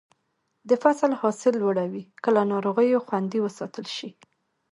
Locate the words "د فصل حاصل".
0.69-1.53